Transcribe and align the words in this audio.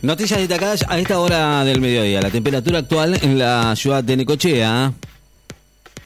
Noticias 0.00 0.38
destacadas 0.38 0.84
a 0.88 0.96
esta 1.00 1.18
hora 1.18 1.64
del 1.64 1.80
mediodía. 1.80 2.22
La 2.22 2.30
temperatura 2.30 2.78
actual 2.78 3.18
en 3.20 3.36
la 3.36 3.74
ciudad 3.74 4.04
de 4.04 4.16
Necochea. 4.16 4.92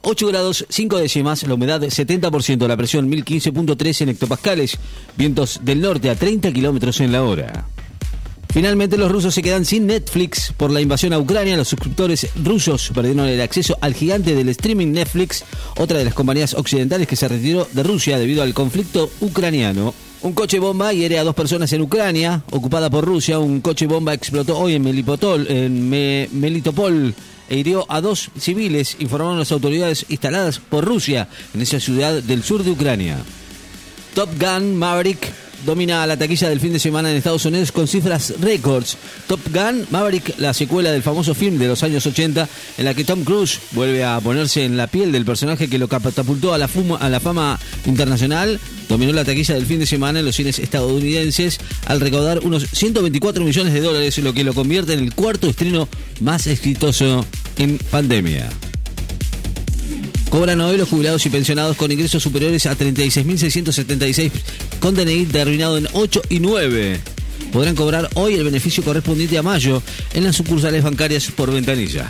8 0.01 0.27
grados 0.29 0.65
5 0.69 0.99
décimas, 0.99 1.43
la 1.47 1.55
humedad 1.55 1.83
70%, 1.83 2.67
la 2.67 2.77
presión 2.77 3.11
1015.3 3.11 4.01
en 4.01 4.09
hectopascales, 4.09 4.79
vientos 5.17 5.61
del 5.63 5.83
norte 5.83 6.09
a 6.09 6.17
30 6.17 6.53
kilómetros 6.53 7.01
en 7.01 7.13
la 7.13 7.23
hora. 7.23 7.67
Finalmente 8.49 8.97
los 8.97 9.13
rusos 9.13 9.35
se 9.35 9.43
quedan 9.43 9.67
sin 9.67 9.87
Netflix 9.87 10.55
por 10.57 10.71
la 10.71 10.81
invasión 10.81 11.13
a 11.13 11.19
Ucrania. 11.19 11.57
Los 11.59 11.69
suscriptores 11.69 12.29
rusos 12.43 12.91
perdieron 12.95 13.27
el 13.27 13.43
acceso 13.43 13.77
al 13.83 13.95
gigante 13.95 14.35
del 14.35 14.49
streaming 14.49 14.89
Netflix, 14.93 15.45
otra 15.77 15.99
de 15.99 16.07
las 16.07 16.15
compañías 16.15 16.55
occidentales 16.55 17.07
que 17.07 17.17
se 17.17 17.29
retiró 17.29 17.69
de 17.73 17.83
Rusia 17.83 18.19
debido 18.19 18.43
al 18.43 18.55
conflicto 18.55 19.11
ucraniano. 19.21 19.93
Un 20.23 20.35
coche 20.35 20.61
bomba 20.61 20.93
hiere 20.93 21.19
a 21.19 21.25
dos 21.25 21.35
personas 21.35 21.73
en 21.73 21.83
Ucrania, 21.83 22.45
ocupada 22.53 22.89
por 22.89 23.05
Rusia. 23.05 23.41
Un 23.41 23.61
coche 23.61 23.89
bomba 23.89 24.15
explotó 24.15 24.57
hoy 24.57 24.75
en, 24.75 25.91
Melitopol 25.91 27.15
e 27.49 27.57
hirió 27.57 27.85
a 27.91 28.01
dos 28.01 28.31
civiles, 28.39 28.97
informaron 29.01 29.41
las 29.41 29.51
autoridades 29.51 30.07
instaladas 30.09 30.61
por 30.61 30.85
Rusia 30.85 31.29
en 31.53 31.63
esa 31.63 31.81
ciudad 31.81 32.23
del 32.23 32.45
sur 32.45 32.63
de 32.63 32.71
Ucrania. 32.71 33.19
Top 34.15 34.29
Gun 34.39 34.77
Maverick 34.77 35.33
domina 35.65 36.07
la 36.07 36.17
taquilla 36.17 36.49
del 36.49 36.61
fin 36.61 36.73
de 36.73 36.79
semana 36.79 37.11
en 37.11 37.17
Estados 37.17 37.45
Unidos 37.45 37.73
con 37.73 37.89
cifras 37.89 38.35
récords. 38.41 38.97
Top 39.27 39.41
Gun 39.53 39.87
Maverick, 39.91 40.39
la 40.39 40.55
secuela 40.55 40.93
del 40.93 41.03
famoso 41.03 41.35
film 41.35 41.59
de 41.59 41.69
los 41.69 41.83
años 41.83 42.07
80, 42.07 42.49
en 42.79 42.85
la 42.85 42.95
que 42.95 43.05
Tom 43.05 43.25
Cruise 43.25 43.59
vuelve 43.73 44.05
a 44.05 44.21
ponerse 44.21 44.65
en 44.65 44.77
la 44.77 44.87
piel 44.87 45.13
del 45.13 45.25
personaje 45.25 45.69
que 45.69 45.79
lo 45.79 45.89
catapultó 45.89 46.55
a 46.55 46.59
la, 46.59 46.69
a 47.01 47.09
la 47.09 47.21
fama 47.21 47.59
internacional, 47.87 48.61
dominó 48.93 49.15
la 49.15 49.25
taquilla 49.25 49.55
del 49.55 49.65
fin 49.65 49.79
de 49.79 49.87
semana 49.87 50.19
en 50.19 50.27
los 50.27 50.37
cines 50.37 50.59
estadounidenses 50.59 51.59
al 51.87 51.99
recaudar 51.99 52.41
unos 52.41 52.67
124 52.73 53.43
millones 53.43 53.73
de 53.73 53.81
dólares, 53.81 54.19
lo 54.19 54.35
que 54.35 54.45
lo 54.45 54.53
convierte 54.53 54.93
en 54.93 55.01
el 55.01 55.15
cuarto 55.15 55.49
estreno 55.49 55.89
más 56.21 56.47
exitoso 56.47 57.25
en 57.57 57.79
pandemia. 57.79 58.51
Cobran 60.29 60.61
hoy 60.61 60.77
los 60.77 60.91
jubilados 60.91 61.25
y 61.25 61.31
pensionados 61.31 61.79
con 61.79 61.91
ingresos 61.91 62.23
superiores 62.23 62.67
a 62.67 62.77
36.676 62.77 64.31
con 64.79 64.95
DNI 64.95 65.25
terminado 65.25 65.79
en 65.79 65.89
8 65.95 66.23
y 66.29 66.41
9. 66.41 67.01
Podrán 67.51 67.75
cobrar 67.75 68.11
hoy 68.15 68.35
el 68.35 68.45
beneficio 68.45 68.83
correspondiente 68.83 69.39
a 69.39 69.43
mayo 69.43 69.83
en 70.13 70.25
las 70.25 70.37
sucursales 70.37 70.85
bancarias 70.85 71.31
por 71.35 71.51
ventanilla. 71.51 72.09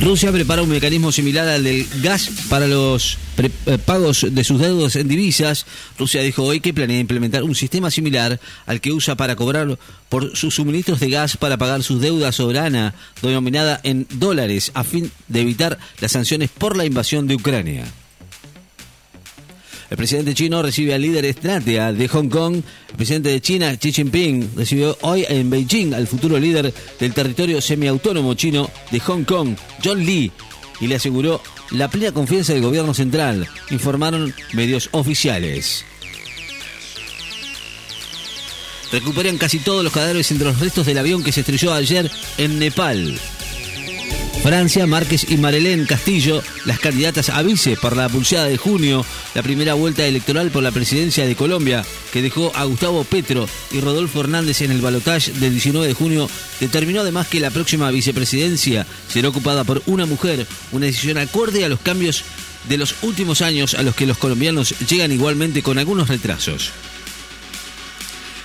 Rusia 0.00 0.32
prepara 0.32 0.62
un 0.62 0.70
mecanismo 0.70 1.12
similar 1.12 1.46
al 1.48 1.64
del 1.64 1.86
gas 2.02 2.30
para 2.48 2.66
los 2.66 3.18
eh, 3.36 3.78
pagos 3.84 4.26
de 4.30 4.42
sus 4.42 4.58
deudas 4.58 4.96
en 4.96 5.06
divisas. 5.06 5.66
Rusia 5.98 6.22
dijo 6.22 6.44
hoy 6.44 6.60
que 6.60 6.72
planea 6.72 6.98
implementar 6.98 7.42
un 7.42 7.54
sistema 7.54 7.90
similar 7.90 8.40
al 8.66 8.80
que 8.80 8.92
usa 8.92 9.16
para 9.16 9.36
cobrar 9.36 9.78
por 10.08 10.34
sus 10.36 10.54
suministros 10.54 10.98
de 10.98 11.10
gas 11.10 11.36
para 11.36 11.58
pagar 11.58 11.82
sus 11.82 12.00
deuda 12.00 12.32
soberana, 12.32 12.94
denominada 13.20 13.80
en 13.82 14.06
dólares, 14.14 14.72
a 14.74 14.82
fin 14.82 15.12
de 15.28 15.42
evitar 15.42 15.78
las 16.00 16.12
sanciones 16.12 16.48
por 16.50 16.76
la 16.76 16.86
invasión 16.86 17.26
de 17.26 17.34
Ucrania. 17.34 17.84
El 19.92 19.98
presidente 19.98 20.32
chino 20.32 20.62
recibe 20.62 20.94
al 20.94 21.02
líder 21.02 21.26
estratega 21.26 21.92
de 21.92 22.08
Hong 22.08 22.30
Kong. 22.30 22.62
El 22.88 22.96
presidente 22.96 23.28
de 23.28 23.42
China, 23.42 23.76
Xi 23.76 23.92
Jinping, 23.92 24.52
recibió 24.56 24.96
hoy 25.02 25.26
en 25.28 25.50
Beijing 25.50 25.92
al 25.92 26.06
futuro 26.06 26.38
líder 26.38 26.72
del 26.98 27.12
territorio 27.12 27.60
semiautónomo 27.60 28.32
chino 28.32 28.70
de 28.90 29.00
Hong 29.00 29.24
Kong, 29.24 29.54
John 29.84 30.02
Lee, 30.02 30.32
y 30.80 30.86
le 30.86 30.94
aseguró 30.94 31.42
la 31.72 31.90
plena 31.90 32.10
confianza 32.10 32.54
del 32.54 32.62
gobierno 32.62 32.94
central, 32.94 33.46
informaron 33.68 34.34
medios 34.54 34.88
oficiales. 34.92 35.84
Recuperan 38.92 39.36
casi 39.36 39.58
todos 39.58 39.84
los 39.84 39.92
cadáveres 39.92 40.30
entre 40.30 40.46
los 40.48 40.58
restos 40.58 40.86
del 40.86 40.96
avión 40.96 41.22
que 41.22 41.32
se 41.32 41.40
estrelló 41.40 41.74
ayer 41.74 42.10
en 42.38 42.58
Nepal. 42.58 43.20
Francia, 44.42 44.88
Márquez 44.88 45.30
y 45.30 45.36
Marilén 45.36 45.86
Castillo, 45.86 46.42
las 46.64 46.80
candidatas 46.80 47.30
a 47.30 47.42
vice 47.42 47.76
para 47.76 47.94
la 47.94 48.08
pulseada 48.08 48.46
de 48.46 48.56
junio, 48.56 49.06
la 49.36 49.42
primera 49.42 49.74
vuelta 49.74 50.04
electoral 50.04 50.50
por 50.50 50.64
la 50.64 50.72
presidencia 50.72 51.24
de 51.24 51.36
Colombia, 51.36 51.84
que 52.12 52.22
dejó 52.22 52.50
a 52.56 52.64
Gustavo 52.64 53.04
Petro 53.04 53.48
y 53.70 53.80
Rodolfo 53.80 54.18
Hernández 54.18 54.60
en 54.62 54.72
el 54.72 54.80
balotaje 54.80 55.30
del 55.30 55.52
19 55.52 55.86
de 55.86 55.94
junio, 55.94 56.28
determinó 56.58 57.02
además 57.02 57.28
que 57.28 57.38
la 57.38 57.50
próxima 57.50 57.88
vicepresidencia 57.92 58.84
será 59.08 59.28
ocupada 59.28 59.62
por 59.62 59.80
una 59.86 60.06
mujer, 60.06 60.44
una 60.72 60.86
decisión 60.86 61.18
acorde 61.18 61.64
a 61.64 61.68
los 61.68 61.78
cambios 61.78 62.24
de 62.68 62.78
los 62.78 62.96
últimos 63.02 63.42
años 63.42 63.74
a 63.74 63.82
los 63.84 63.94
que 63.94 64.06
los 64.06 64.18
colombianos 64.18 64.74
llegan 64.88 65.12
igualmente 65.12 65.62
con 65.62 65.78
algunos 65.78 66.08
retrasos. 66.08 66.72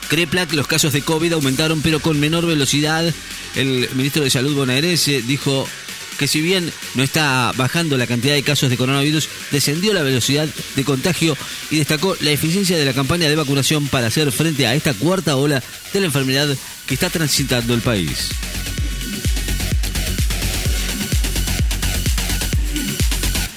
CREPLA 0.09 0.45
que 0.45 0.55
los 0.55 0.67
casos 0.67 0.93
de 0.93 1.01
COVID 1.01 1.33
aumentaron 1.33 1.81
pero 1.81 1.99
con 1.99 2.19
menor 2.19 2.45
velocidad. 2.45 3.11
El 3.55 3.89
ministro 3.95 4.23
de 4.23 4.29
Salud 4.29 4.55
bonaerense 4.55 5.21
dijo 5.21 5.67
que 6.17 6.27
si 6.27 6.41
bien 6.41 6.71
no 6.95 7.03
está 7.03 7.51
bajando 7.55 7.97
la 7.97 8.07
cantidad 8.07 8.33
de 8.33 8.43
casos 8.43 8.69
de 8.69 8.77
coronavirus, 8.77 9.29
descendió 9.51 9.93
la 9.93 10.03
velocidad 10.03 10.47
de 10.75 10.83
contagio 10.83 11.37
y 11.69 11.77
destacó 11.77 12.15
la 12.21 12.31
eficiencia 12.31 12.77
de 12.77 12.85
la 12.85 12.93
campaña 12.93 13.29
de 13.29 13.35
vacunación 13.35 13.87
para 13.87 14.07
hacer 14.07 14.31
frente 14.31 14.67
a 14.67 14.75
esta 14.75 14.93
cuarta 14.93 15.35
ola 15.35 15.63
de 15.93 15.99
la 15.99 16.07
enfermedad 16.07 16.47
que 16.85 16.93
está 16.93 17.09
transitando 17.09 17.73
el 17.73 17.81
país. 17.81 18.29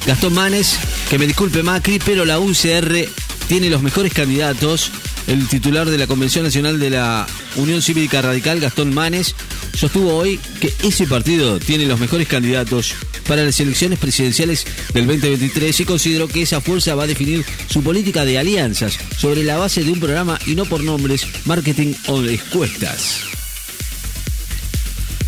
Gastón 0.06 0.34
Manes, 0.34 0.78
que 1.08 1.18
me 1.18 1.26
disculpe 1.26 1.62
Macri, 1.62 2.00
pero 2.04 2.24
la 2.24 2.40
UCR 2.40 3.06
tiene 3.46 3.70
los 3.70 3.82
mejores 3.82 4.12
candidatos. 4.12 4.90
El 5.26 5.46
titular 5.46 5.88
de 5.88 5.98
la 5.98 6.06
Convención 6.06 6.44
Nacional 6.44 6.80
de 6.80 6.90
la 6.90 7.26
Unión 7.56 7.82
Cívica 7.82 8.20
Radical, 8.20 8.58
Gastón 8.58 8.92
Manes, 8.92 9.36
sostuvo 9.74 10.14
hoy 10.14 10.38
que 10.60 10.72
ese 10.82 11.06
partido 11.06 11.58
tiene 11.58 11.86
los 11.86 11.98
mejores 11.98 12.28
candidatos 12.28 12.94
para 13.26 13.44
las 13.44 13.60
elecciones 13.60 13.98
presidenciales 13.98 14.66
del 14.92 15.06
2023 15.06 15.80
y 15.80 15.84
consideró 15.84 16.28
que 16.28 16.42
esa 16.42 16.60
fuerza 16.60 16.94
va 16.94 17.04
a 17.04 17.06
definir 17.06 17.44
su 17.68 17.82
política 17.82 18.24
de 18.24 18.38
alianzas 18.38 18.98
sobre 19.16 19.44
la 19.44 19.56
base 19.56 19.84
de 19.84 19.92
un 19.92 20.00
programa 20.00 20.38
y 20.46 20.54
no 20.54 20.64
por 20.64 20.82
nombres, 20.82 21.26
marketing 21.44 21.94
o 22.08 22.22
encuestas. 22.22 23.20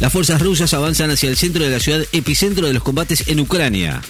Las 0.00 0.12
fuerzas 0.12 0.42
rusas 0.42 0.74
avanzan 0.74 1.10
hacia 1.12 1.30
el 1.30 1.36
centro 1.36 1.62
de 1.62 1.70
la 1.70 1.78
ciudad 1.78 2.04
epicentro 2.12 2.66
de 2.66 2.72
los 2.72 2.82
combates 2.82 3.28
en 3.28 3.38
Ucrania. 3.38 4.02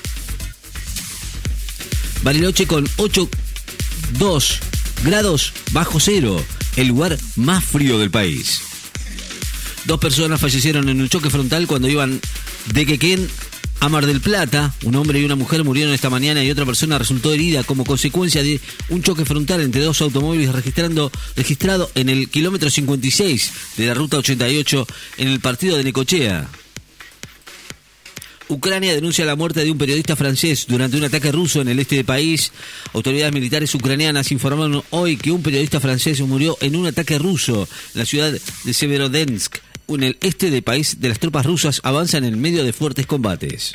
Bariloche 2.23 2.67
con 2.67 2.87
8,2 2.97 4.59
grados 5.05 5.53
bajo 5.73 6.01
cero, 6.01 6.43
el 6.77 6.89
lugar 6.89 7.19
más 7.37 7.65
frío 7.65 7.99
del 7.99 8.11
país. 8.11 8.72
Dos 9.85 9.99
personas 9.99 10.41
fallecieron 10.41 10.89
en 10.89 11.01
un 11.01 11.09
choque 11.09 11.29
frontal 11.29 11.67
cuando 11.67 11.89
iban 11.89 12.21
de 12.73 12.87
Quequén 12.87 13.29
a 13.81 13.89
Mar 13.89 14.07
del 14.07 14.21
Plata. 14.21 14.73
Un 14.85 14.95
hombre 14.95 15.19
y 15.19 15.25
una 15.25 15.35
mujer 15.35 15.65
murieron 15.65 15.93
esta 15.93 16.09
mañana 16.09 16.45
y 16.45 16.51
otra 16.53 16.65
persona 16.65 16.99
resultó 16.99 17.33
herida 17.33 17.65
como 17.65 17.85
consecuencia 17.85 18.45
de 18.45 18.61
un 18.91 19.03
choque 19.03 19.25
frontal 19.25 19.61
entre 19.61 19.83
dos 19.83 20.01
automóviles 20.01 20.53
registrando, 20.53 21.11
registrado 21.35 21.91
en 21.97 22.09
el 22.09 22.29
kilómetro 22.29 22.71
56 22.71 23.53
de 23.77 23.87
la 23.87 23.95
ruta 23.95 24.19
88 24.19 24.87
en 25.19 25.29
el 25.29 25.41
partido 25.41 25.77
de 25.77 25.83
Necochea. 25.83 26.49
Ucrania 28.47 28.95
denuncia 28.95 29.25
la 29.25 29.35
muerte 29.35 29.65
de 29.65 29.71
un 29.73 29.79
periodista 29.79 30.15
francés 30.15 30.67
durante 30.69 30.97
un 30.97 31.05
ataque 31.05 31.33
ruso 31.33 31.61
en 31.61 31.69
el 31.69 31.79
este 31.81 31.97
del 31.97 32.05
país. 32.05 32.53
Autoridades 32.93 33.33
militares 33.33 33.75
ucranianas 33.75 34.31
informaron 34.31 34.85
hoy 34.91 35.17
que 35.17 35.33
un 35.33 35.43
periodista 35.43 35.81
francés 35.81 36.21
murió 36.21 36.57
en 36.61 36.77
un 36.77 36.87
ataque 36.87 37.19
ruso 37.19 37.67
en 37.95 37.99
la 37.99 38.05
ciudad 38.05 38.31
de 38.31 38.75
Severodonetsk 38.75 39.72
en 39.89 40.03
el 40.03 40.19
este 40.21 40.51
del 40.51 40.63
país 40.63 41.01
de 41.01 41.09
las 41.09 41.19
tropas 41.19 41.47
rusas 41.47 41.81
avanzan 41.85 42.25
en 42.25 42.41
medio 42.41 42.65
de 42.65 42.73
fuertes 42.73 43.07
combates. 43.07 43.75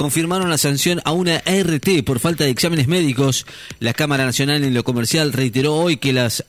Confirmaron 0.00 0.48
la 0.48 0.56
sanción 0.56 1.02
a 1.04 1.12
una 1.12 1.42
ART 1.44 2.04
por 2.06 2.20
falta 2.20 2.44
de 2.44 2.50
exámenes 2.50 2.88
médicos. 2.88 3.44
La 3.80 3.92
Cámara 3.92 4.24
Nacional 4.24 4.64
en 4.64 4.72
lo 4.72 4.82
Comercial 4.82 5.30
reiteró 5.30 5.74
hoy 5.74 5.98
que, 5.98 6.14
las 6.14 6.42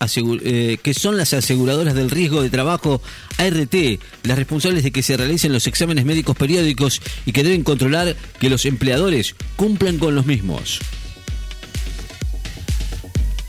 eh, 0.46 0.78
que 0.82 0.94
son 0.94 1.18
las 1.18 1.34
aseguradoras 1.34 1.94
del 1.94 2.10
riesgo 2.10 2.42
de 2.42 2.50
trabajo 2.50 3.02
ART 3.38 3.76
las 4.24 4.38
responsables 4.38 4.84
de 4.84 4.92
que 4.92 5.04
se 5.04 5.18
realicen 5.18 5.52
los 5.52 5.68
exámenes 5.68 6.06
médicos 6.06 6.38
periódicos 6.38 7.02
y 7.26 7.34
que 7.34 7.44
deben 7.44 7.64
controlar 7.64 8.16
que 8.40 8.50
los 8.50 8.66
empleadores 8.66 9.36
cumplan 9.58 9.98
con 9.98 10.16
los 10.16 10.26
mismos. 10.26 10.80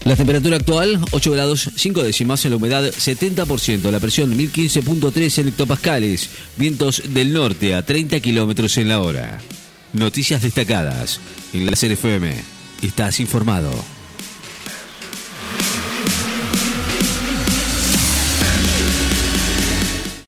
La 0.04 0.16
temperatura 0.16 0.56
actual, 0.56 0.98
8 1.12 1.30
grados 1.30 1.70
5 1.76 2.02
décimas, 2.02 2.44
la 2.44 2.56
humedad 2.56 2.84
70%, 2.84 3.88
la 3.90 4.00
presión 4.00 4.36
1015.3 4.36 5.38
en 5.38 5.48
hectopascales, 5.48 6.30
vientos 6.56 7.02
del 7.08 7.32
norte 7.32 7.74
a 7.74 7.86
30 7.86 8.18
kilómetros 8.18 8.76
en 8.78 8.88
la 8.88 9.00
hora. 9.00 9.38
Noticias 9.92 10.42
destacadas 10.42 11.20
en 11.52 11.66
la. 11.66 12.44
Estás 12.82 13.20
informado. 13.20 13.70